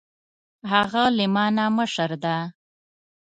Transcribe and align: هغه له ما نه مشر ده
هغه 0.73 1.03
له 1.17 1.25
ما 1.35 1.45
نه 1.57 1.65
مشر 1.77 2.11
ده 2.23 2.37